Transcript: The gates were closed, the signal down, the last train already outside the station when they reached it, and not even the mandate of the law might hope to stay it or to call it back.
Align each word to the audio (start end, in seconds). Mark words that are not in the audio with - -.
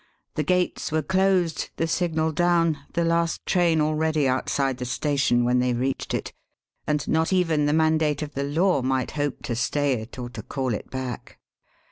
The 0.33 0.41
gates 0.41 0.91
were 0.91 1.03
closed, 1.03 1.69
the 1.75 1.85
signal 1.85 2.31
down, 2.31 2.79
the 2.93 3.03
last 3.05 3.45
train 3.45 3.79
already 3.79 4.27
outside 4.27 4.77
the 4.79 4.85
station 4.85 5.45
when 5.45 5.59
they 5.59 5.75
reached 5.75 6.15
it, 6.15 6.33
and 6.87 7.07
not 7.07 7.31
even 7.31 7.67
the 7.67 7.71
mandate 7.73 8.23
of 8.23 8.33
the 8.33 8.43
law 8.43 8.81
might 8.81 9.11
hope 9.11 9.43
to 9.43 9.55
stay 9.55 9.93
it 10.01 10.17
or 10.17 10.27
to 10.31 10.41
call 10.41 10.73
it 10.73 10.89
back. 10.89 11.37